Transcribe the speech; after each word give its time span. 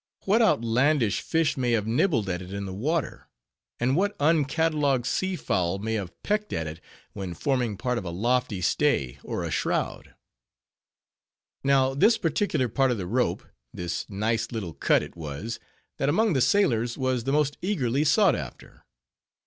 What 0.25 0.41
outlandish 0.41 1.21
fish 1.21 1.55
may 1.55 1.73
have 1.73 1.85
nibbled 1.85 2.27
at 2.27 2.41
it 2.41 2.51
in 2.51 2.65
the 2.65 2.73
water, 2.73 3.27
and 3.79 3.95
what 3.95 4.15
un 4.19 4.45
catalogued 4.45 5.05
sea 5.05 5.35
fowl 5.35 5.77
may 5.77 5.93
have 5.93 6.23
pecked 6.23 6.53
at 6.53 6.65
it, 6.65 6.81
when 7.13 7.35
forming 7.35 7.77
part 7.77 7.99
of 7.99 8.05
a 8.05 8.09
lofty 8.09 8.61
stay 8.61 9.19
or 9.23 9.43
a 9.43 9.51
shroud? 9.51 10.15
Now, 11.63 11.93
this 11.93 12.17
particular 12.17 12.67
part 12.67 12.89
of 12.89 12.97
the 12.97 13.05
rope, 13.05 13.43
this 13.75 14.09
nice 14.09 14.51
little 14.51 14.73
"cut" 14.73 15.03
it 15.03 15.15
was, 15.15 15.59
that 15.99 16.09
among 16.09 16.33
the 16.33 16.41
sailors 16.41 16.97
was 16.97 17.25
the 17.25 17.31
most 17.31 17.59
eagerly 17.61 18.03
sought 18.03 18.33
after. 18.33 18.83